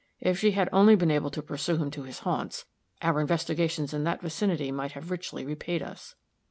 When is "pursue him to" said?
1.43-2.01